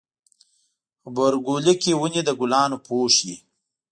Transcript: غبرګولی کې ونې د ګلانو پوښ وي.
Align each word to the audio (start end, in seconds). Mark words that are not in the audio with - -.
غبرګولی 1.03 1.73
کې 1.81 1.91
ونې 1.99 2.21
د 2.25 2.29
ګلانو 2.39 2.77
پوښ 2.87 3.13
وي. 3.25 3.37